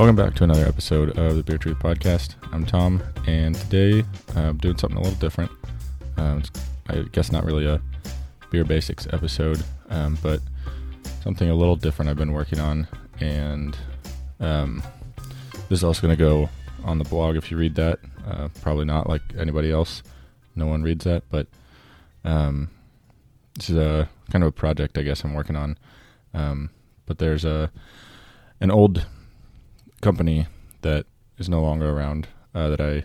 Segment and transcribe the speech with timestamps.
[0.00, 2.36] Welcome back to another episode of the Beer Truth Podcast.
[2.52, 4.02] I'm Tom, and today
[4.34, 5.50] I'm doing something a little different.
[6.16, 6.42] Um,
[6.88, 7.82] I guess not really a
[8.50, 10.40] beer basics episode, um, but
[11.22, 12.88] something a little different I've been working on,
[13.20, 13.76] and
[14.40, 14.82] um,
[15.68, 16.48] this is also going to go
[16.82, 17.98] on the blog if you read that.
[18.26, 20.02] Uh, probably not like anybody else.
[20.56, 21.46] No one reads that, but
[22.24, 22.70] um,
[23.54, 25.76] this is a kind of a project I guess I'm working on.
[26.32, 26.70] Um,
[27.04, 27.70] but there's a
[28.62, 29.04] an old
[30.00, 30.46] company
[30.82, 31.06] that
[31.38, 33.04] is no longer around uh, that I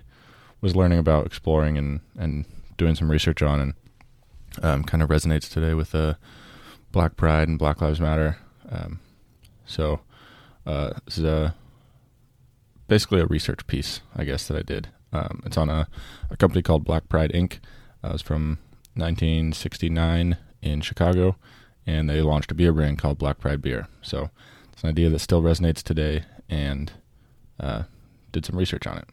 [0.61, 2.45] was learning about, exploring, and and
[2.77, 3.73] doing some research on, and
[4.63, 6.15] um, kind of resonates today with uh,
[6.91, 8.37] Black Pride and Black Lives Matter.
[8.69, 8.99] Um,
[9.65, 10.01] so
[10.65, 11.55] uh, this is a
[12.87, 14.89] basically a research piece, I guess, that I did.
[15.11, 15.87] Um, it's on a,
[16.29, 17.59] a company called Black Pride Inc.
[18.03, 18.59] Uh, it was from
[18.95, 21.35] 1969 in Chicago,
[21.85, 23.87] and they launched a beer brand called Black Pride Beer.
[24.01, 24.29] So
[24.71, 26.91] it's an idea that still resonates today, and
[27.59, 27.83] uh,
[28.31, 29.07] did some research on it.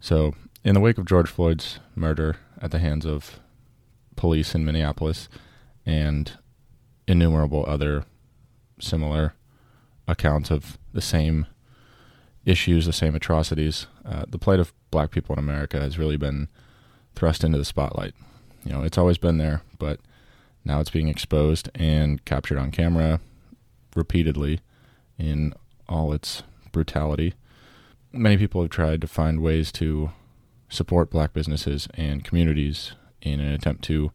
[0.00, 3.40] So, in the wake of George Floyd's murder at the hands of
[4.16, 5.28] police in Minneapolis
[5.84, 6.32] and
[7.06, 8.04] innumerable other
[8.80, 9.34] similar
[10.06, 11.46] accounts of the same
[12.44, 16.48] issues, the same atrocities, uh, the plight of black people in America has really been
[17.14, 18.14] thrust into the spotlight.
[18.64, 20.00] You know, it's always been there, but
[20.64, 23.20] now it's being exposed and captured on camera
[23.94, 24.60] repeatedly
[25.18, 25.54] in
[25.88, 27.34] all its brutality.
[28.12, 30.10] Many people have tried to find ways to
[30.68, 34.12] support black businesses and communities in an attempt to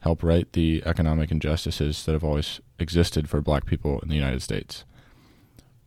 [0.00, 4.42] help right the economic injustices that have always existed for black people in the United
[4.42, 4.84] States.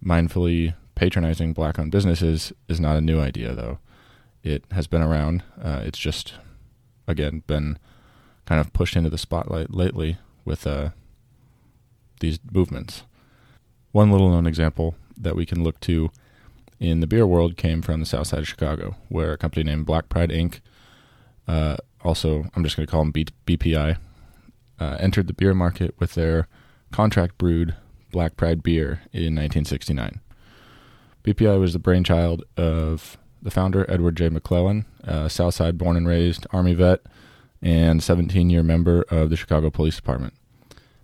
[0.04, 3.80] Mindfully patronizing black owned businesses is not a new idea, though.
[4.44, 5.44] It has been around.
[5.62, 6.34] Uh, it's just,
[7.08, 7.78] again, been
[8.46, 10.90] kind of pushed into the spotlight lately with uh,
[12.20, 13.04] these movements.
[13.92, 16.12] One little known example that we can look to
[16.80, 19.86] in the beer world came from the south side of Chicago, where a company named
[19.86, 20.60] Black Pride Inc.,
[21.48, 23.98] uh, also, I'm just going to call them B- BPI,
[24.80, 26.48] uh, entered the beer market with their
[26.92, 27.76] contract brewed
[28.12, 30.20] Black Pride beer in 1969.
[31.24, 34.30] BPI was the brainchild of the founder, Edward J.
[34.30, 37.02] McClellan, a Southside born and raised Army vet
[37.62, 40.34] and 17 year member of the Chicago Police Department.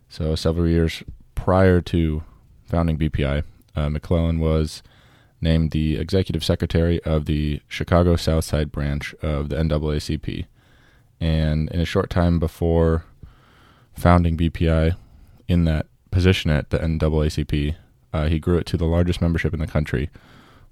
[0.07, 1.03] So, several years
[1.35, 2.23] prior to
[2.65, 3.43] founding BPI,
[3.75, 4.83] uh, McClellan was
[5.41, 10.45] named the executive secretary of the Chicago Southside branch of the NAACP.
[11.19, 13.05] And in a short time before
[13.93, 14.95] founding BPI
[15.47, 17.75] in that position at the NAACP,
[18.13, 20.09] uh, he grew it to the largest membership in the country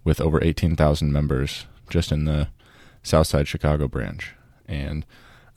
[0.04, 2.48] with over 18,000 members just in the
[3.04, 4.34] Southside Chicago branch.
[4.68, 5.06] And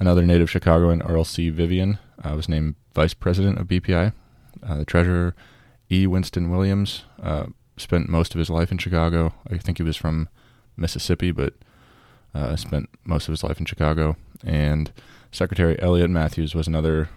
[0.01, 1.51] another native Chicagoan, Earl C.
[1.51, 4.13] Vivian, uh, was named vice president of BPI.
[4.63, 5.35] Uh, the treasurer
[5.91, 6.07] E.
[6.07, 7.47] Winston Williams uh,
[7.77, 9.35] spent most of his life in Chicago.
[9.51, 10.29] I think he was from
[10.77, 11.55] Mississippi, but
[12.35, 14.17] uh, spent most of his life in Chicago.
[14.45, 14.93] And
[15.31, 17.09] Secretary Elliot Matthews was another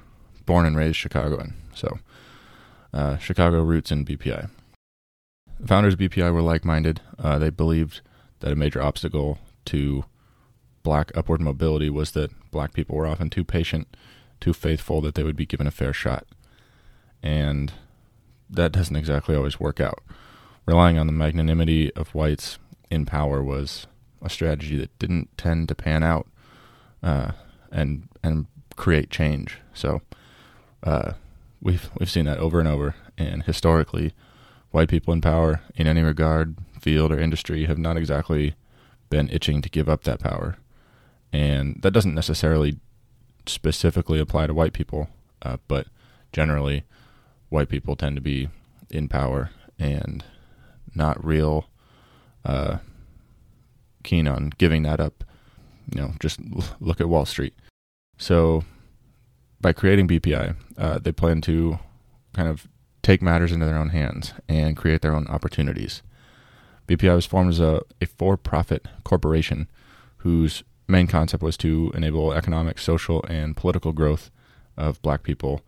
[0.46, 1.54] born and raised Chicagoan.
[1.74, 2.00] So,
[2.94, 4.50] uh, Chicago roots in BPI.
[5.60, 7.02] The founders of BPI were like minded.
[7.18, 8.02] Uh, they believed
[8.40, 10.06] that a major obstacle to
[10.84, 13.98] black upward mobility was that black people were often too patient,
[14.40, 16.26] too faithful that they would be given a fair shot.
[17.22, 17.74] And
[18.50, 20.04] that doesn't exactly always work out.
[20.66, 22.60] Relying on the magnanimity of whites
[22.90, 23.88] in power was
[24.22, 26.28] a strategy that didn't tend to pan out
[27.04, 27.32] uh,
[27.72, 29.58] and and create change.
[29.74, 30.02] So
[30.84, 31.14] uh,
[31.62, 34.14] we've we've seen that over and over, and historically,
[34.72, 38.56] white people in power in any regard, field or industry, have not exactly
[39.10, 40.58] been itching to give up that power,
[41.32, 42.78] and that doesn't necessarily
[43.46, 45.10] specifically apply to white people,
[45.42, 45.88] uh, but
[46.34, 46.84] generally
[47.50, 48.50] white people tend to be
[48.90, 50.24] in power and
[50.96, 51.68] not real
[52.46, 52.78] uh,
[54.04, 55.24] keen on giving that up.
[55.92, 56.40] You know, just
[56.80, 57.54] look at Wall Street.
[58.18, 58.64] So,
[59.62, 61.80] by creating BPI, uh, they plan to
[62.34, 62.68] kind of
[63.02, 66.02] take matters into their own hands and create their own opportunities.
[66.88, 69.68] BPI was formed as a, a for profit corporation
[70.18, 74.32] whose main concept was to enable economic, social, and political growth
[74.78, 75.62] of black people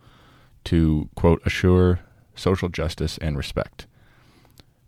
[0.64, 2.00] to, quote, assure
[2.34, 3.86] social justice and respect.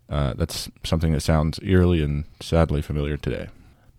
[0.09, 3.47] Uh, that's something that sounds eerily and sadly familiar today.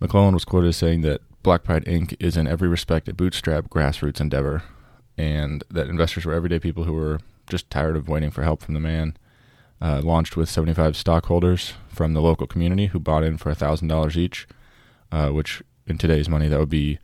[0.01, 2.15] McClellan was quoted as saying that Black Pride Inc.
[2.21, 4.63] is in every respect a bootstrap grassroots endeavor,
[5.17, 8.75] and that investors were everyday people who were just tired of waiting for help from
[8.75, 9.17] the man.
[9.81, 14.47] Uh, launched with 75 stockholders from the local community who bought in for $1,000 each,
[15.13, 16.99] uh, which in today's money, that would be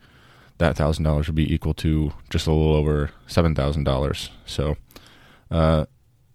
[0.61, 4.29] that thousand dollars would be equal to just a little over seven thousand dollars.
[4.45, 4.77] So,
[5.49, 5.85] uh,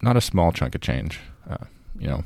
[0.03, 1.21] not a small chunk of change.
[1.49, 1.65] Uh,
[1.99, 2.25] you know,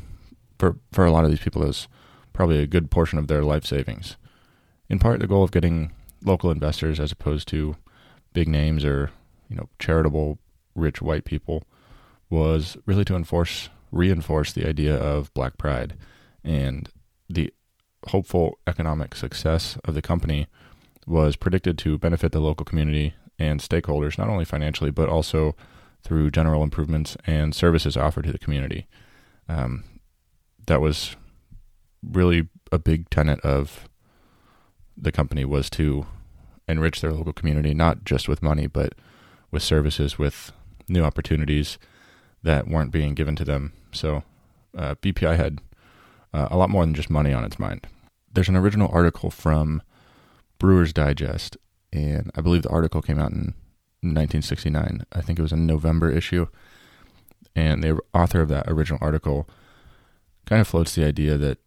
[0.58, 1.88] for for a lot of these people, is
[2.32, 4.17] probably a good portion of their life savings.
[4.88, 5.93] In part, the goal of getting
[6.25, 7.76] local investors as opposed to
[8.32, 9.11] big names or
[9.49, 10.38] you know charitable
[10.75, 11.62] rich white people
[12.31, 15.97] was really to enforce reinforce the idea of black pride
[16.44, 16.91] and
[17.29, 17.52] the
[18.08, 20.47] hopeful economic success of the company
[21.10, 25.54] was predicted to benefit the local community and stakeholders not only financially but also
[26.02, 28.86] through general improvements and services offered to the community
[29.48, 29.84] um,
[30.66, 31.16] that was
[32.02, 33.88] really a big tenet of
[34.96, 36.06] the company was to
[36.68, 38.94] enrich their local community, not just with money, but
[39.50, 40.52] with services, with
[40.88, 41.78] new opportunities
[42.42, 43.72] that weren't being given to them.
[43.92, 44.22] So
[44.76, 45.60] uh, BPI had
[46.32, 47.86] uh, a lot more than just money on its mind.
[48.32, 49.82] There's an original article from
[50.60, 51.56] Brewers Digest,
[51.92, 53.54] and I believe the article came out in
[54.02, 55.04] 1969.
[55.10, 56.46] I think it was a November issue.
[57.56, 59.48] And the author of that original article
[60.44, 61.58] kind of floats the idea that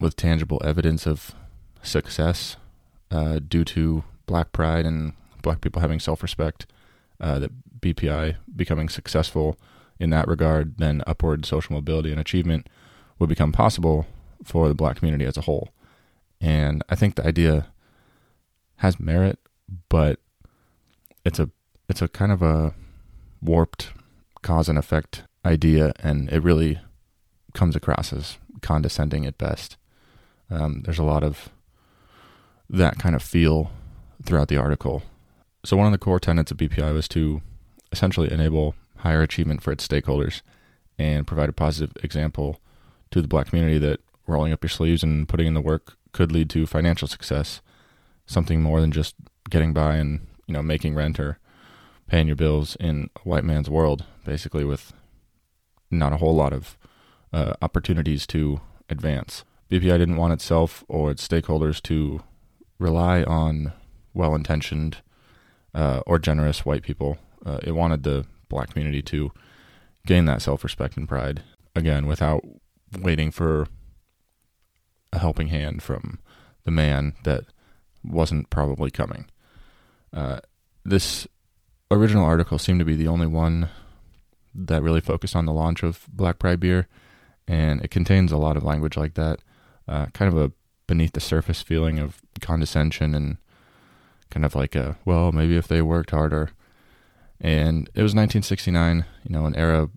[0.00, 1.34] with tangible evidence of
[1.82, 2.56] success
[3.10, 5.12] uh, due to black pride and
[5.42, 6.66] black people having self respect,
[7.20, 7.50] uh, that
[7.80, 9.58] BPI becoming successful
[9.98, 12.68] in that regard, then upward social mobility and achievement
[13.18, 14.06] would become possible
[14.44, 15.70] for the black community as a whole.
[16.40, 17.66] And I think the idea
[18.80, 19.38] has merit,
[19.88, 20.18] but
[21.24, 21.50] it's a
[21.88, 22.74] it's a kind of a
[23.42, 23.90] warped
[24.42, 26.78] cause and effect idea, and it really
[27.52, 29.76] comes across as condescending at best.
[30.50, 31.50] Um, there's a lot of
[32.68, 33.70] that kind of feel
[34.24, 35.02] throughout the article.
[35.64, 37.42] So, one of the core tenets of BPI was to
[37.92, 40.40] essentially enable higher achievement for its stakeholders
[40.98, 42.60] and provide a positive example
[43.10, 46.32] to the black community that rolling up your sleeves and putting in the work could
[46.32, 47.60] lead to financial success,
[48.30, 49.16] something more than just
[49.50, 51.38] getting by and you know making rent or
[52.06, 54.92] paying your bills in a white man's world, basically with
[55.90, 56.78] not a whole lot of
[57.32, 59.44] uh, opportunities to advance.
[59.70, 62.22] BPI didn't want itself or its stakeholders to
[62.78, 63.72] rely on
[64.14, 64.98] well intentioned
[65.74, 67.18] uh, or generous white people.
[67.44, 69.32] Uh, it wanted the black community to
[70.06, 71.42] gain that self respect and pride,
[71.74, 72.44] again, without
[72.96, 73.66] waiting for
[75.12, 76.20] a helping hand from
[76.64, 77.44] the man that
[78.04, 79.26] wasn't probably coming.
[80.12, 80.40] Uh,
[80.84, 81.26] this
[81.90, 83.68] original article seemed to be the only one
[84.54, 86.88] that really focused on the launch of Black Pride beer,
[87.46, 89.40] and it contains a lot of language like that
[89.90, 90.52] uh, kind of a
[90.86, 93.36] beneath the surface feeling of condescension and
[94.30, 96.50] kind of like a well maybe if they worked harder
[97.40, 99.88] and it was 1969 you know an era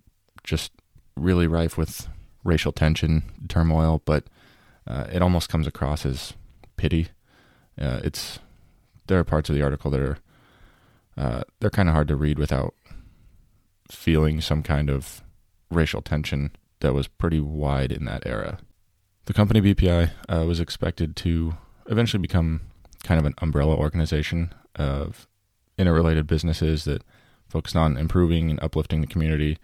[0.42, 0.72] just
[1.16, 2.08] really rife with
[2.42, 4.24] racial tension turmoil but
[4.86, 6.34] uh, it almost comes across as
[6.76, 7.08] pity
[7.80, 8.38] uh, it's
[9.06, 10.18] there are parts of the article that are
[11.16, 12.74] uh, they're kind of hard to read without
[13.90, 15.22] feeling some kind of
[15.70, 16.50] racial tension
[16.80, 18.58] that was pretty wide in that era
[19.26, 21.56] the company BPI uh, was expected to
[21.86, 22.60] eventually become
[23.02, 25.26] kind of an umbrella organization of
[25.78, 27.02] interrelated businesses that
[27.48, 29.58] focused on improving and uplifting the community.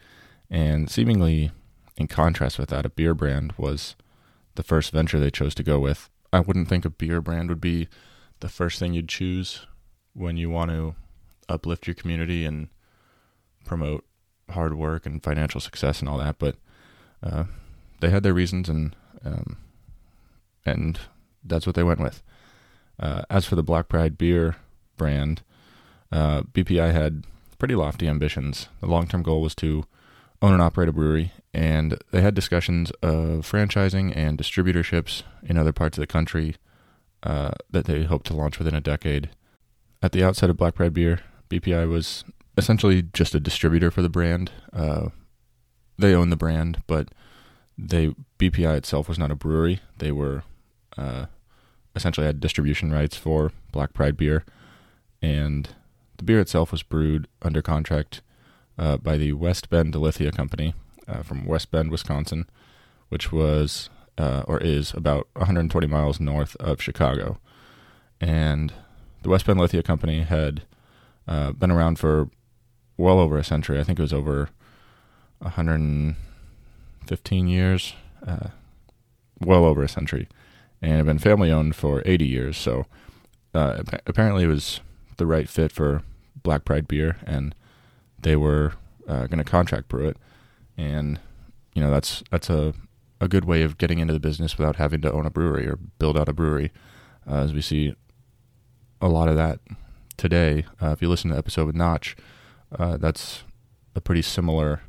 [0.49, 1.51] And seemingly
[1.97, 3.97] in contrast with that, a beer brand was
[4.55, 6.09] the first venture they chose to go with.
[6.32, 7.88] I wouldn't think a beer brand would be
[8.41, 9.67] the first thing you'd choose
[10.15, 10.94] when you want to
[11.49, 12.69] uplift your community and
[13.64, 14.04] promote
[14.50, 16.38] hard work and financial success and all that.
[16.38, 16.57] But
[17.23, 17.45] uh,
[18.00, 19.59] they had their reasons, and um,
[20.64, 20.99] and
[21.45, 22.23] that's what they went with.
[22.99, 24.57] Uh, as for the Black Pride beer
[24.97, 25.43] brand,
[26.12, 27.25] uh, BPI had
[27.59, 28.69] pretty lofty ambitions.
[28.81, 29.85] The long term goal was to
[30.42, 35.73] own and operate a brewery, and they had discussions of franchising and distributorships in other
[35.73, 36.56] parts of the country
[37.23, 39.30] uh, that they hoped to launch within a decade.
[40.02, 41.20] At the outset of Black Pride beer,
[41.50, 42.25] BPI was
[42.56, 44.50] essentially just a distributor for the brand.
[44.73, 45.11] Uh,
[45.99, 47.09] they own the brand, but
[47.76, 49.80] they BPI itself was not a brewery.
[49.99, 50.44] They were
[50.97, 51.26] uh,
[51.94, 54.44] essentially had distribution rights for Black Pride beer,
[55.20, 55.68] and
[56.16, 58.23] the beer itself was brewed under contract
[58.80, 60.72] uh, by the West Bend Lithia Company
[61.06, 62.46] uh, from West Bend, Wisconsin,
[63.10, 67.38] which was uh, or is about 120 miles north of Chicago,
[68.20, 68.72] and
[69.22, 70.62] the West Bend Lithia Company had
[71.28, 72.30] uh, been around for
[72.96, 73.78] well over a century.
[73.78, 74.49] I think it was over
[75.40, 77.94] 115 years,
[78.26, 78.49] uh,
[79.38, 80.26] well over a century,
[80.80, 82.56] and had been family owned for 80 years.
[82.56, 82.87] So
[83.54, 84.80] uh, apparently, it was
[85.18, 86.02] the right fit for
[86.42, 87.54] Black Pride beer, and
[88.23, 88.75] they were
[89.09, 90.17] uh, going to contract brew it.
[90.77, 91.21] And
[91.75, 92.75] you know that's that's a
[93.21, 95.77] a good way of getting into the business without having to own a brewery or
[95.99, 96.73] build out a brewery,
[97.31, 97.95] uh, as we see
[99.00, 99.61] a lot of that
[100.17, 100.65] today.
[100.81, 102.17] Uh, if you listen to the episode with Notch,
[102.79, 103.43] uh, that's
[103.95, 104.81] a pretty similar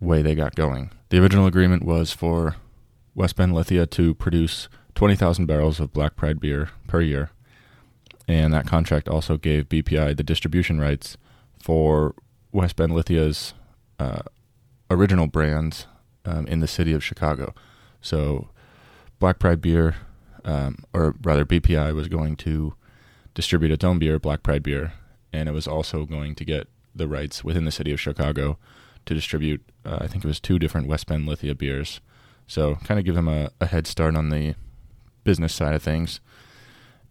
[0.00, 0.90] way they got going.
[1.10, 2.56] The original agreement was for
[3.14, 7.30] West Bend Lithia to produce 20,000 barrels of Black Pride beer per year.
[8.28, 11.16] And that contract also gave BPI the distribution rights
[11.60, 12.14] for
[12.56, 13.52] West Bend Lithia's
[14.00, 14.22] uh,
[14.90, 15.86] original brands
[16.24, 17.54] um, in the city of Chicago.
[18.00, 18.48] So,
[19.18, 19.96] Black Pride beer,
[20.42, 22.74] um, or rather, BPI was going to
[23.34, 24.94] distribute its own beer, Black Pride beer,
[25.34, 28.58] and it was also going to get the rights within the city of Chicago
[29.04, 32.00] to distribute, uh, I think it was two different West Bend Lithia beers.
[32.46, 34.54] So, kind of give them a, a head start on the
[35.24, 36.20] business side of things.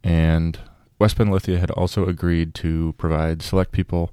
[0.03, 0.57] And
[0.97, 4.11] West Bend Lithia had also agreed to provide select people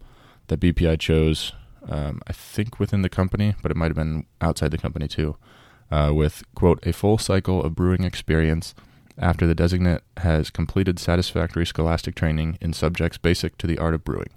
[0.49, 1.53] that BPI chose,
[1.89, 5.37] um, I think within the company, but it might have been outside the company too,
[5.91, 8.75] uh, with, quote, a full cycle of brewing experience
[9.19, 14.05] after the designate has completed satisfactory scholastic training in subjects basic to the art of
[14.05, 14.31] brewing.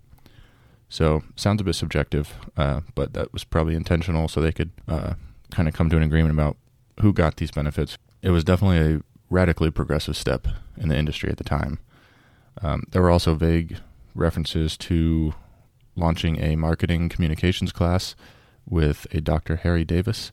[0.90, 5.16] So, sounds a bit subjective, uh, but that was probably intentional so they could uh,
[5.52, 6.58] kind of come to an agreement about
[7.02, 7.98] who got these benefits.
[8.22, 10.48] It was definitely a radically progressive step
[10.78, 11.80] in the industry at the time.
[12.62, 13.78] Um, there were also vague
[14.14, 15.34] references to
[15.96, 18.16] launching a marketing communications class
[18.68, 19.58] with a Dr.
[19.58, 20.32] Harry Davis,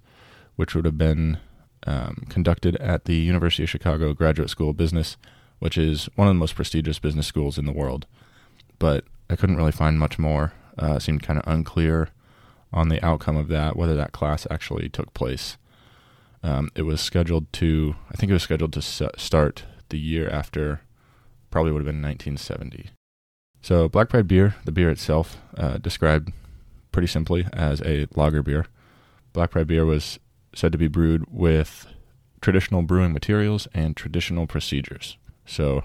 [0.57, 1.39] which would have been
[1.87, 5.17] um, conducted at the University of Chicago Graduate School of Business,
[5.59, 8.07] which is one of the most prestigious business schools in the world.
[8.79, 10.53] But I couldn't really find much more.
[10.79, 12.09] Uh, seemed kind of unclear
[12.73, 15.59] on the outcome of that, whether that class actually took place.
[16.43, 20.81] Um, it was scheduled to, I think it was scheduled to start the year after,
[21.51, 22.91] probably would have been 1970.
[23.63, 26.33] So, Black Pride beer, the beer itself, uh, described
[26.91, 28.67] pretty simply as a lager beer.
[29.33, 30.19] Black Pride beer was
[30.53, 31.87] said to be brewed with
[32.41, 35.17] traditional brewing materials and traditional procedures.
[35.47, 35.85] So,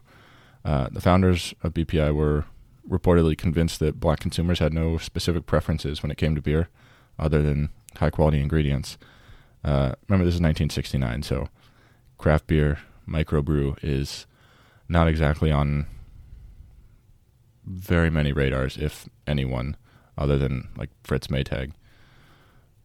[0.66, 2.46] uh, the founders of BPI were
[2.90, 6.70] reportedly convinced that black consumers had no specific preferences when it came to beer
[7.20, 8.98] other than high quality ingredients.
[9.64, 11.48] Uh, remember, this is 1969, so
[12.18, 14.26] craft beer microbrew is
[14.90, 15.86] not exactly on
[17.68, 19.76] very many radars, if anyone,
[20.18, 21.74] other than like Fritz Maytag.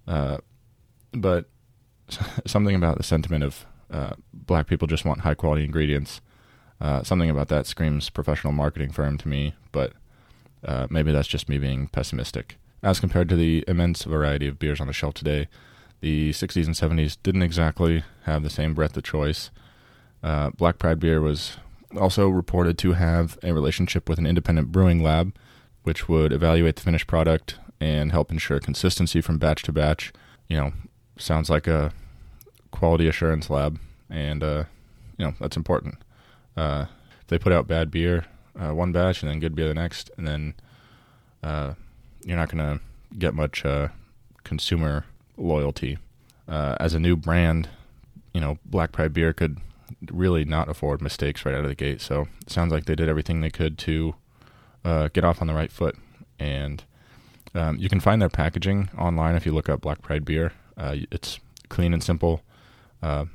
[0.06, 0.38] Uh,
[1.12, 1.48] but
[2.46, 6.20] something about the sentiment of uh, black people just want high quality ingredients.
[6.80, 9.92] Uh, something about that screams professional marketing firm to me, but
[10.64, 12.56] uh, maybe that's just me being pessimistic.
[12.82, 15.46] As compared to the immense variety of beers on the shelf today,
[16.00, 19.50] the 60s and 70s didn't exactly have the same breadth of choice.
[20.22, 21.56] Uh, Black Pride beer was
[21.98, 25.34] also reported to have a relationship with an independent brewing lab,
[25.82, 30.12] which would evaluate the finished product and help ensure consistency from batch to batch.
[30.48, 30.72] You know,
[31.16, 31.92] sounds like a
[32.70, 34.64] quality assurance lab, and uh,
[35.18, 35.96] you know that's important.
[36.56, 36.86] Uh,
[37.20, 38.26] if they put out bad beer
[38.58, 40.54] uh, one batch and then good beer the next, and then
[41.42, 41.74] uh,
[42.24, 42.84] you're not going to
[43.18, 43.88] get much uh,
[44.44, 45.04] consumer
[45.36, 45.98] loyalty.
[46.48, 47.68] Uh, as a new brand,
[48.34, 49.58] you know, Black Pride beer could
[50.10, 52.00] really not afford mistakes right out of the gate.
[52.00, 54.14] So it sounds like they did everything they could to
[54.84, 55.96] uh, get off on the right foot.
[56.38, 56.84] And
[57.54, 60.52] um, you can find their packaging online if you look up Black Pride beer.
[60.76, 62.42] Uh, it's clean and simple.
[63.02, 63.26] Uh,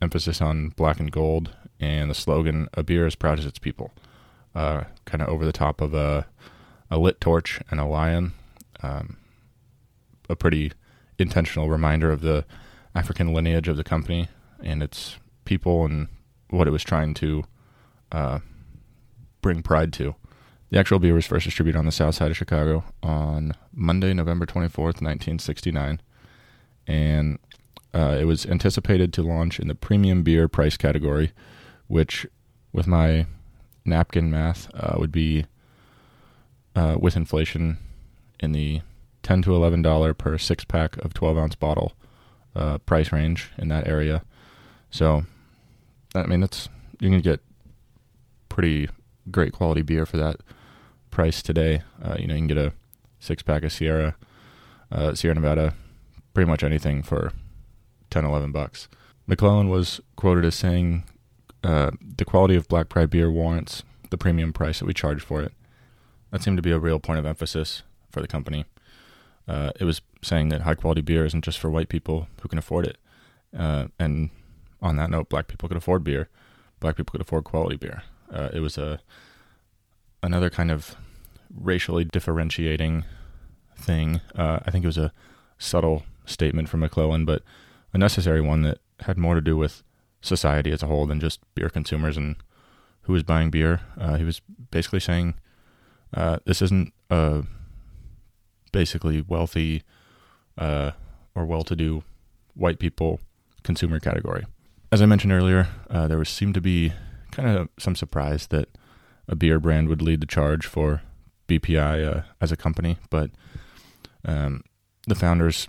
[0.00, 3.92] emphasis on black and gold, and the slogan "A beer as proud as its people."
[4.54, 6.26] Uh, kind of over the top of a
[6.90, 8.32] a lit torch and a lion.
[8.82, 9.16] Um,
[10.28, 10.72] a pretty
[11.18, 12.44] intentional reminder of the
[12.94, 14.28] African lineage of the company
[14.62, 16.08] and its people and
[16.50, 17.44] what it was trying to
[18.10, 18.38] uh,
[19.40, 20.14] bring pride to.
[20.70, 24.46] The actual beer was first distributed on the south side of Chicago on Monday, November
[24.46, 26.00] 24th, 1969.
[26.86, 27.38] And
[27.94, 31.32] uh, it was anticipated to launch in the premium beer price category,
[31.88, 32.26] which,
[32.72, 33.26] with my
[33.84, 35.44] napkin math, uh, would be
[36.74, 37.78] uh, with inflation
[38.40, 38.80] in the
[39.22, 41.92] ten to eleven dollar per six pack of twelve ounce bottle
[42.56, 44.22] uh, price range in that area.
[44.92, 45.24] So,
[46.14, 46.68] I mean, that's
[47.00, 47.40] you can get
[48.48, 48.88] pretty
[49.30, 50.36] great quality beer for that
[51.10, 51.82] price today.
[52.00, 52.72] Uh, you know, you can get a
[53.18, 54.14] six pack of Sierra,
[54.92, 55.74] uh, Sierra Nevada,
[56.34, 57.32] pretty much anything for
[58.10, 58.88] 10, 11 bucks.
[59.26, 61.04] McClellan was quoted as saying,
[61.64, 65.40] uh, "The quality of Black Pride beer warrants the premium price that we charge for
[65.40, 65.52] it."
[66.30, 68.66] That seemed to be a real point of emphasis for the company.
[69.48, 72.58] Uh, it was saying that high quality beer isn't just for white people who can
[72.58, 72.98] afford it.
[73.56, 74.30] Uh, and
[74.82, 76.28] on that note, black people could afford beer.
[76.80, 78.02] Black people could afford quality beer.
[78.30, 79.00] Uh, it was a
[80.22, 80.96] another kind of
[81.54, 83.04] racially differentiating
[83.76, 84.20] thing.
[84.34, 85.12] Uh, I think it was a
[85.58, 87.42] subtle statement from McClellan, but
[87.92, 89.82] a necessary one that had more to do with
[90.20, 92.36] society as a whole than just beer consumers and
[93.02, 93.80] who was buying beer.
[93.98, 95.34] Uh, he was basically saying
[96.14, 97.44] uh, this isn't a
[98.70, 99.82] basically wealthy
[100.56, 100.92] uh,
[101.34, 102.02] or well-to-do
[102.54, 103.20] white people
[103.62, 104.44] consumer category.
[104.92, 106.92] As I mentioned earlier, uh, there was seemed to be
[107.30, 108.68] kind of some surprise that
[109.26, 111.00] a beer brand would lead the charge for
[111.48, 113.30] BPI uh, as a company, but
[114.26, 114.62] um,
[115.08, 115.66] the founders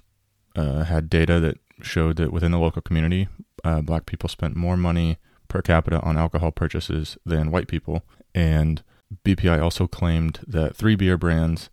[0.58, 3.30] uh, had data that showed that within the local community,
[3.64, 8.04] uh, black people spent more money per capita on alcohol purchases than white people.
[8.36, 8.84] And
[9.24, 11.70] BPI also claimed that three beer brands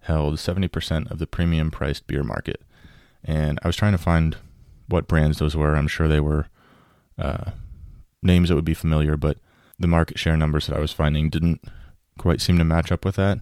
[0.00, 2.62] held 70% of the premium priced beer market.
[3.22, 4.38] And I was trying to find
[4.88, 5.76] what brands those were.
[5.76, 6.46] I'm sure they were
[7.18, 7.50] uh,
[8.22, 9.38] names that would be familiar, but
[9.78, 11.62] the market share numbers that I was finding didn't
[12.18, 13.38] quite seem to match up with that.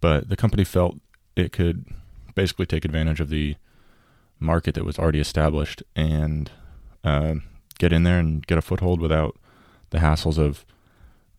[0.00, 0.96] But the company felt
[1.36, 1.86] it could
[2.34, 3.56] basically take advantage of the
[4.38, 6.50] market that was already established and
[7.04, 7.34] uh,
[7.78, 9.36] get in there and get a foothold without
[9.90, 10.64] the hassles of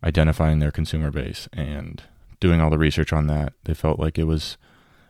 [0.04, 2.02] identifying their consumer base and
[2.40, 3.52] doing all the research on that.
[3.64, 4.56] They felt like it was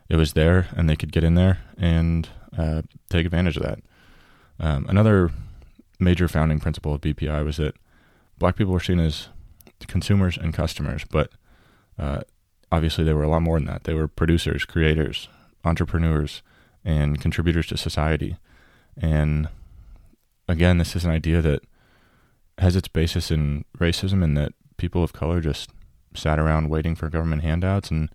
[0.08, 3.78] it was there and they could get in there and uh, take advantage of that.
[4.58, 5.30] Um, another
[6.00, 7.74] major founding principle of BPI was that
[8.38, 9.28] black people were seen as
[9.86, 11.30] consumers and customers, but
[11.98, 12.22] uh,
[12.72, 13.84] obviously they were a lot more than that.
[13.84, 15.28] They were producers, creators,
[15.64, 16.42] entrepreneurs,
[16.84, 18.36] and contributors to society.
[18.96, 19.48] And
[20.48, 21.62] again, this is an idea that
[22.58, 25.70] has its basis in racism and that people of color just
[26.14, 27.90] sat around waiting for government handouts.
[27.90, 28.10] And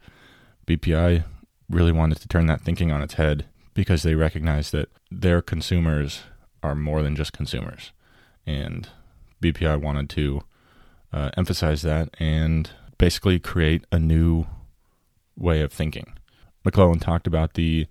[0.68, 1.24] BPI
[1.70, 6.24] really wanted to turn that thinking on its head because they recognized that their consumers
[6.66, 7.92] are more than just consumers.
[8.46, 8.90] And
[9.42, 10.42] BPI wanted to
[11.14, 14.46] uh, emphasize that and basically create a new
[15.38, 16.14] way of thinking.
[16.64, 17.88] McClellan talked about the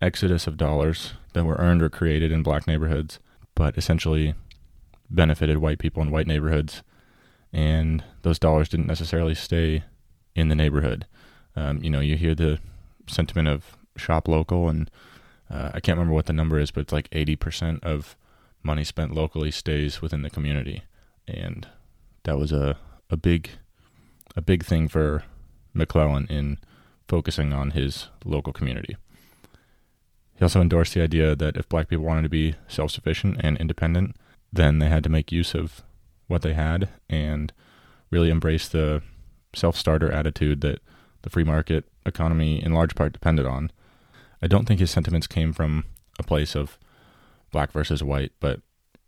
[0.00, 3.18] exodus of dollars that were earned or created in black neighborhoods,
[3.54, 4.34] but essentially
[5.10, 6.82] benefited white people in white neighborhoods.
[7.52, 9.84] And those dollars didn't necessarily stay
[10.34, 11.06] in the neighborhood.
[11.54, 12.58] Um, you know, you hear the
[13.06, 14.90] sentiment of shop local, and
[15.50, 18.16] uh, I can't remember what the number is, but it's like 80% of
[18.62, 20.82] money spent locally stays within the community.
[21.28, 21.66] And
[22.24, 22.78] that was a,
[23.10, 23.50] a big
[24.36, 25.22] a big thing for
[25.72, 26.58] McClellan in
[27.06, 28.96] focusing on his local community.
[30.36, 33.56] He also endorsed the idea that if black people wanted to be self sufficient and
[33.58, 34.16] independent,
[34.52, 35.82] then they had to make use of
[36.26, 37.52] what they had and
[38.10, 39.02] really embrace the
[39.54, 40.80] self starter attitude that
[41.22, 43.70] the free market economy in large part depended on.
[44.44, 45.86] I don't think his sentiments came from
[46.18, 46.78] a place of
[47.50, 48.60] black versus white, but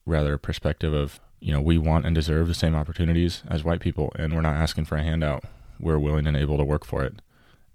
[0.06, 3.80] rather a perspective of, you know, we want and deserve the same opportunities as white
[3.80, 5.44] people, and we're not asking for a handout.
[5.78, 7.20] We're willing and able to work for it.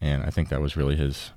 [0.02, 1.34] And I think that was really his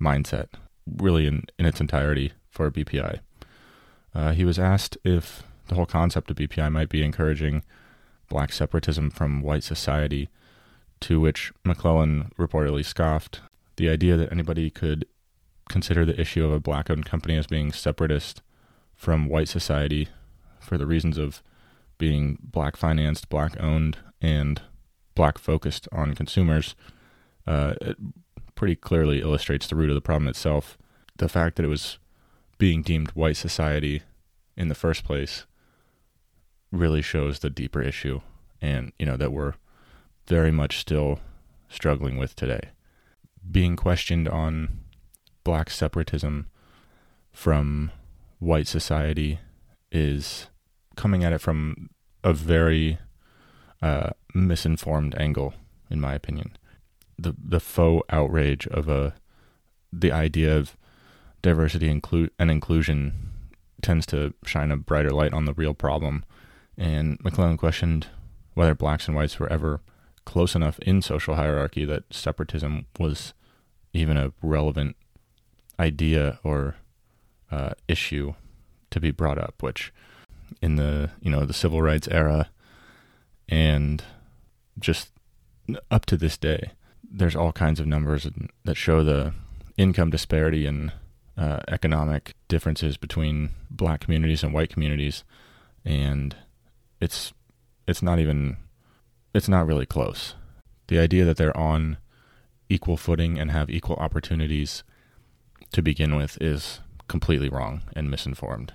[0.00, 0.48] mindset
[0.90, 3.20] really in, in its entirety for BPI.
[4.12, 7.62] Uh, he was asked if the whole concept of BPI might be encouraging
[8.28, 10.28] black separatism from white society,
[10.98, 13.40] to which McClellan reportedly scoffed.
[13.76, 15.06] The idea that anybody could
[15.68, 18.42] consider the issue of a black owned company as being separatist
[18.94, 20.08] from white society
[20.60, 21.42] for the reasons of
[21.98, 24.62] being black financed, black owned, and
[25.14, 26.74] black focused on consumers
[27.46, 27.74] uh,
[28.54, 30.78] pretty clearly illustrates the root of the problem itself.
[31.16, 31.98] The fact that it was
[32.58, 34.02] being deemed white society
[34.56, 35.46] in the first place
[36.70, 38.20] really shows the deeper issue
[38.60, 39.54] and you know that we're
[40.26, 41.20] very much still
[41.68, 42.70] struggling with today
[43.50, 44.80] being questioned on
[45.44, 46.48] black separatism
[47.32, 47.90] from
[48.38, 49.38] white society
[49.92, 50.48] is
[50.96, 51.90] coming at it from
[52.22, 52.98] a very
[53.82, 55.54] uh, misinformed angle
[55.90, 56.56] in my opinion
[57.18, 59.14] the the faux outrage of a
[59.92, 60.76] the idea of
[61.42, 63.30] diversity include and inclusion
[63.82, 66.24] tends to shine a brighter light on the real problem.
[66.76, 68.08] And McClellan questioned
[68.54, 69.80] whether blacks and whites were ever
[70.24, 73.34] close enough in social hierarchy that separatism was
[73.92, 74.96] even a relevant
[75.78, 76.76] idea or
[77.50, 78.34] uh, issue
[78.90, 79.62] to be brought up.
[79.62, 79.92] Which,
[80.60, 82.50] in the you know the civil rights era,
[83.48, 84.02] and
[84.78, 85.10] just
[85.90, 86.72] up to this day,
[87.08, 88.28] there's all kinds of numbers
[88.64, 89.32] that show the
[89.76, 90.92] income disparity and
[91.36, 95.24] uh, economic differences between black communities and white communities,
[95.84, 96.36] and
[97.00, 97.32] it's
[97.86, 98.56] it's not even
[99.34, 100.34] it's not really close.
[100.86, 101.98] The idea that they're on
[102.68, 104.84] equal footing and have equal opportunities
[105.72, 108.72] to begin with is completely wrong and misinformed.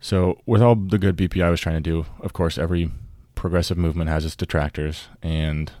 [0.00, 2.90] So, with all the good BPI was trying to do, of course, every
[3.34, 5.72] progressive movement has its detractors, and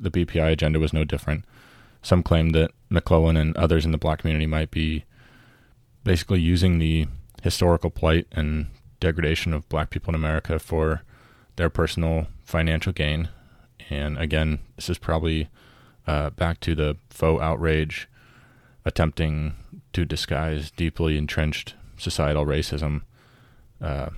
[0.00, 1.44] the BPI agenda was no different.
[2.02, 5.04] Some claimed that McClellan and others in the black community might be
[6.04, 7.06] basically using the
[7.42, 8.66] historical plight and
[8.98, 11.02] degradation of black people in America for
[11.56, 13.28] their personal financial gain.
[13.90, 15.48] And again, this is probably
[16.06, 18.08] uh, back to the faux outrage
[18.84, 19.54] attempting
[19.92, 23.02] to disguise deeply entrenched societal racism.
[23.80, 24.10] Uh,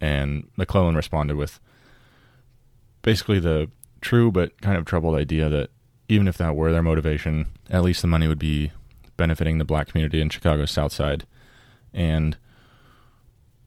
[0.00, 1.58] And McClellan responded with
[3.02, 3.68] basically the
[4.00, 5.70] true but kind of troubled idea that
[6.08, 8.70] even if that were their motivation, at least the money would be
[9.16, 11.26] benefiting the black community in Chicago's South Side.
[11.92, 12.36] And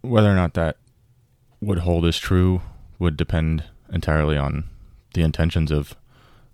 [0.01, 0.77] whether or not that
[1.59, 2.61] would hold as true
[2.97, 4.63] would depend entirely on
[5.13, 5.95] the intentions of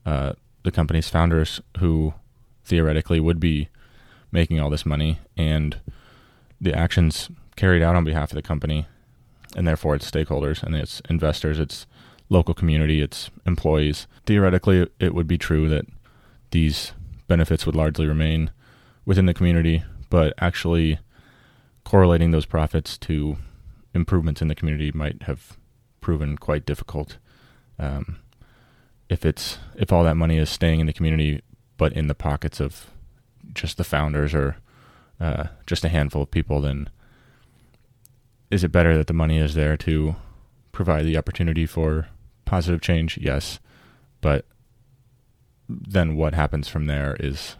[0.06, 2.14] uh, the company's founders, who
[2.66, 3.70] theoretically would be
[4.32, 5.80] making all this money, and
[6.60, 8.88] the actions carried out on behalf of the company,
[9.56, 11.86] and therefore its stakeholders and its investors, its
[12.30, 14.08] local community, its employees.
[14.26, 15.86] Theoretically, it would be true that
[16.52, 16.94] these
[17.28, 18.52] benefits would largely remain
[19.06, 21.00] within the community, but actually
[21.84, 23.38] correlating those profits to
[23.94, 25.58] improvements in the community might have
[26.02, 27.18] proven quite difficult.
[27.80, 28.20] Um,
[29.10, 31.42] if it's if all that money is staying in the community,
[31.78, 32.88] but in the pockets of
[33.58, 34.58] just the founders or
[35.20, 36.90] uh, just a handful of people, then
[38.50, 40.16] is it better that the money is there to
[40.72, 42.08] provide the opportunity for
[42.46, 43.18] positive change?
[43.18, 43.60] Yes,
[44.22, 44.46] but
[45.68, 47.56] then what happens from there is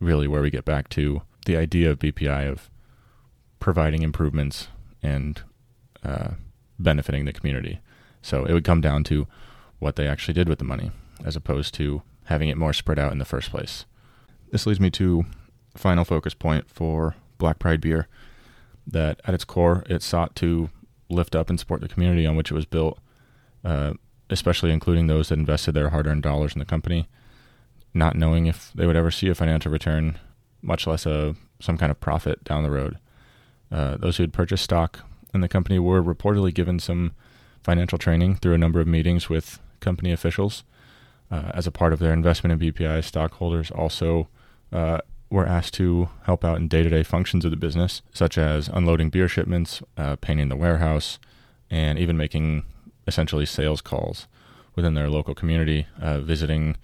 [0.00, 2.68] really where we get back to the idea of BPI of
[3.58, 4.68] providing improvements
[5.02, 5.42] and
[6.04, 6.32] uh,
[6.78, 7.80] benefiting the community.
[8.20, 9.26] So it would come down to
[9.78, 10.90] what they actually did with the money,
[11.24, 13.84] as opposed to having it more spread out in the first place.
[14.52, 15.24] This leads me to
[15.74, 18.06] final focus point for Black Pride beer
[18.86, 20.68] that at its core it sought to
[21.08, 22.98] lift up and support the community on which it was built,
[23.64, 23.94] uh,
[24.28, 27.08] especially including those that invested their hard earned dollars in the company,
[27.94, 30.18] not knowing if they would ever see a financial return,
[30.60, 32.98] much less a some kind of profit down the road.
[33.70, 35.00] Uh, those who had purchased stock
[35.32, 37.12] in the company were reportedly given some
[37.62, 40.62] financial training through a number of meetings with company officials.
[41.30, 44.28] Uh, as a part of their investment in BPI, stockholders also
[44.72, 44.98] uh,
[45.30, 48.68] were asked to help out in day to day functions of the business, such as
[48.68, 51.18] unloading beer shipments, uh, painting the warehouse,
[51.70, 52.64] and even making
[53.06, 54.26] essentially sales calls
[54.74, 56.76] within their local community, uh, visiting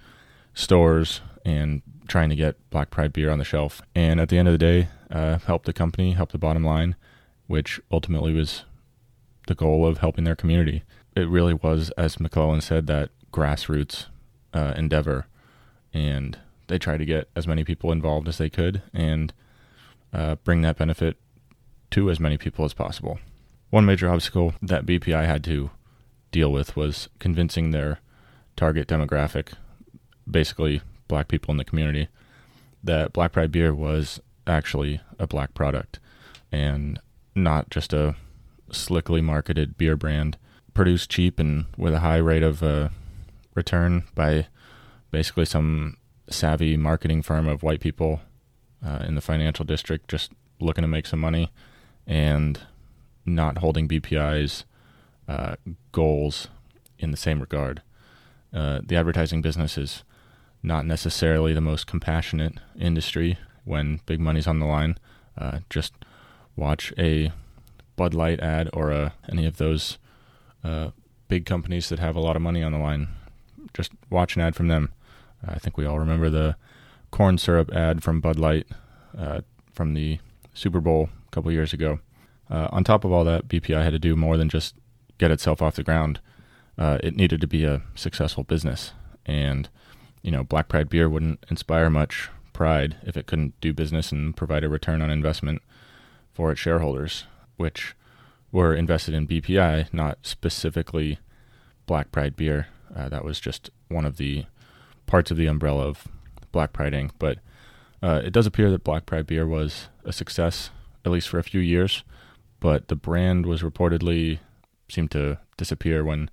[0.54, 3.82] stores and trying to get Black Pride beer on the shelf.
[3.94, 6.96] And at the end of the day, uh, help the company, help the bottom line,
[7.46, 8.64] which ultimately was
[9.46, 10.82] the goal of helping their community.
[11.14, 14.06] It really was, as McClellan said, that grassroots
[14.52, 15.26] uh, endeavor.
[15.92, 19.32] And they tried to get as many people involved as they could and
[20.12, 21.16] uh, bring that benefit
[21.90, 23.18] to as many people as possible.
[23.70, 25.70] One major obstacle that BPI had to
[26.30, 28.00] deal with was convincing their
[28.56, 29.52] target demographic,
[30.30, 32.08] basically black people in the community,
[32.82, 35.98] that Black Pride beer was actually a black product
[36.50, 37.00] and
[37.34, 38.14] not just a
[38.70, 40.36] slickly marketed beer brand
[40.74, 42.88] produced cheap and with a high rate of uh,
[43.54, 44.46] return by
[45.10, 45.96] basically some
[46.30, 48.20] savvy marketing firm of white people
[48.84, 51.50] uh, in the financial district just looking to make some money
[52.06, 52.60] and
[53.24, 54.64] not holding BPI's
[55.28, 55.56] uh,
[55.92, 56.48] goals
[56.98, 57.82] in the same regard.
[58.52, 60.04] Uh, the advertising business is
[60.62, 64.98] not necessarily the most compassionate industry when big money's on the line.
[65.36, 65.92] Uh, just
[66.56, 67.30] watch a
[67.96, 69.98] Bud Light ad or a, any of those
[70.64, 70.90] uh,
[71.28, 73.08] big companies that have a lot of money on the line.
[73.74, 74.92] Just watch an ad from them
[75.46, 76.56] I think we all remember the
[77.10, 78.66] corn syrup ad from Bud Light
[79.16, 79.40] uh,
[79.72, 80.18] from the
[80.54, 82.00] Super Bowl a couple years ago.
[82.50, 84.74] Uh, on top of all that, BPI had to do more than just
[85.18, 86.20] get itself off the ground.
[86.76, 88.92] Uh, it needed to be a successful business,
[89.26, 89.68] and
[90.22, 94.36] you know, Black Pride beer wouldn't inspire much pride if it couldn't do business and
[94.36, 95.62] provide a return on investment
[96.32, 97.24] for its shareholders,
[97.56, 97.94] which
[98.50, 101.18] were invested in BPI, not specifically
[101.86, 102.68] Black Pride beer.
[102.94, 104.46] Uh, that was just one of the
[105.08, 106.06] parts of the umbrella of
[106.52, 107.10] Black Pride Inc.
[107.18, 107.38] But
[108.00, 110.70] uh, it does appear that Black Pride beer was a success,
[111.04, 112.04] at least for a few years.
[112.60, 114.38] But the brand was reportedly
[114.88, 116.30] seemed to disappear when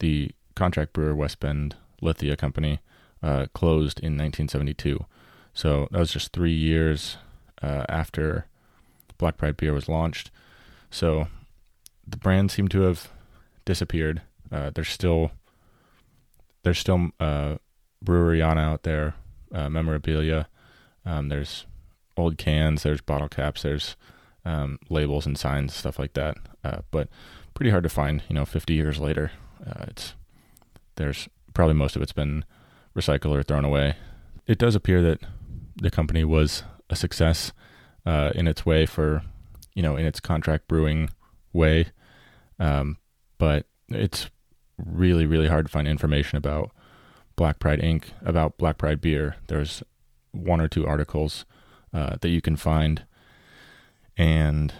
[0.00, 2.80] the contract brewer West Bend Lithia Company
[3.22, 5.04] uh, closed in 1972.
[5.54, 7.16] So that was just three years
[7.62, 8.46] uh, after
[9.18, 10.30] Black Pride beer was launched.
[10.90, 11.28] So
[12.06, 13.10] the brand seemed to have
[13.64, 14.22] disappeared.
[14.52, 15.32] Uh, there's still
[16.62, 17.56] there's still uh,
[18.06, 19.14] Breweriana out there,
[19.52, 20.48] uh, memorabilia.
[21.04, 21.66] Um, there's
[22.16, 23.96] old cans, there's bottle caps, there's
[24.44, 26.36] um, labels and signs, stuff like that.
[26.64, 27.08] Uh, but
[27.54, 28.22] pretty hard to find.
[28.28, 29.32] You know, 50 years later,
[29.66, 30.14] uh, it's
[30.94, 32.44] there's probably most of it's been
[32.96, 33.96] recycled or thrown away.
[34.46, 35.20] It does appear that
[35.76, 37.52] the company was a success
[38.06, 39.22] uh, in its way for,
[39.74, 41.10] you know, in its contract brewing
[41.52, 41.86] way,
[42.58, 42.98] um,
[43.38, 44.30] but it's
[44.78, 46.70] really really hard to find information about
[47.36, 48.04] Black Pride Inc.
[48.24, 49.36] about Black Pride beer.
[49.48, 49.82] There's
[50.32, 51.44] one or two articles
[51.92, 53.04] uh, that you can find,
[54.16, 54.72] and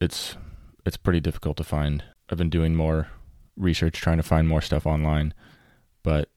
[0.00, 0.36] it's
[0.84, 3.08] it's pretty difficult to find I've been doing more
[3.56, 5.34] research, trying to find more stuff online,
[6.02, 6.28] but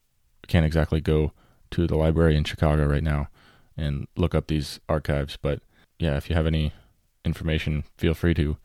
[0.46, 1.32] can't exactly go
[1.70, 3.28] to the library in Chicago right now
[3.76, 5.36] and look up these archives.
[5.40, 5.60] But
[5.98, 6.72] yeah, if you have any
[7.24, 8.58] information, feel free to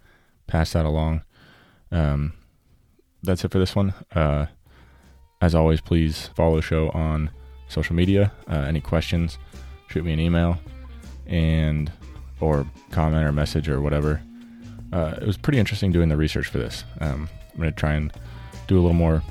[0.47, 1.23] pass that along.
[1.91, 2.33] Um,
[3.21, 3.93] that's it for this one.
[4.13, 4.47] Uh,
[5.43, 7.29] as always, please follow the show on
[7.67, 8.31] social media.
[8.49, 9.37] Uh, any questions,
[9.89, 10.57] shoot me an email
[11.27, 11.91] and
[12.39, 14.21] or comment or message or whatever.
[14.93, 16.85] Uh, it was pretty interesting doing the research for this.
[17.01, 18.13] Um, I'm going to try and
[18.67, 19.21] do a little more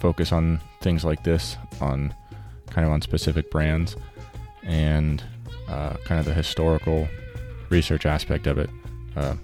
[0.00, 2.12] focus on things like this, on
[2.70, 3.94] kind of on specific brands,
[4.64, 5.22] and
[5.68, 7.06] uh, kind of the historical
[7.68, 8.68] research aspect of it.
[9.14, 9.36] Uh,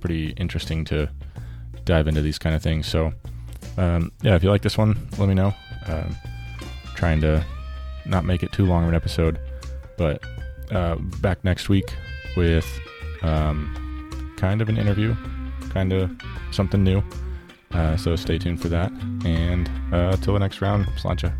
[0.00, 1.10] pretty interesting to
[1.84, 2.86] dive into these kind of things.
[2.86, 3.12] So,
[3.76, 5.54] um, yeah, if you like this one, let me know.
[5.86, 6.16] Um,
[6.94, 7.44] trying to
[8.06, 9.38] not make it too long of an episode,
[9.96, 10.22] but
[10.70, 11.94] uh, back next week
[12.36, 12.66] with
[13.22, 15.14] um, kind of an interview,
[15.70, 16.10] kind of
[16.50, 17.02] something new.
[17.72, 18.90] Uh, so stay tuned for that.
[19.24, 21.32] And uh, till the next round, sláinte.